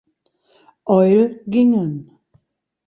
Oil 0.95 1.43
gingen. 1.45 1.93